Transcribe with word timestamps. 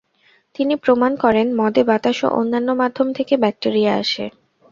তিনি 0.55 0.73
প্রমাণ 0.75 1.11
করেন, 1.15 1.47
মদে 1.55 1.83
বাতাস 1.83 2.17
ও 2.23 2.29
অন্যান্য 2.39 2.69
মাধ্যম 2.81 3.07
থেকে 3.17 3.33
ব্যাক্টেরিয়া 3.37 3.91
আসে। 4.01 4.25